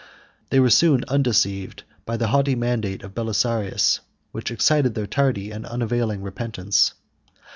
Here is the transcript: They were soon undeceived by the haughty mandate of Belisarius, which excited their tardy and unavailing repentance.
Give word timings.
They 0.49 0.59
were 0.59 0.71
soon 0.71 1.05
undeceived 1.09 1.83
by 2.07 2.17
the 2.17 2.29
haughty 2.29 2.55
mandate 2.55 3.03
of 3.03 3.13
Belisarius, 3.13 3.99
which 4.31 4.49
excited 4.49 4.95
their 4.95 5.05
tardy 5.05 5.51
and 5.51 5.63
unavailing 5.63 6.23
repentance. 6.23 6.95